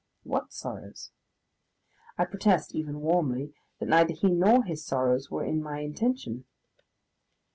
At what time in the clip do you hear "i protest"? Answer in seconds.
2.17-2.73